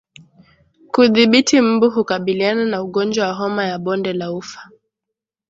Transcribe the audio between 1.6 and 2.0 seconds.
mbu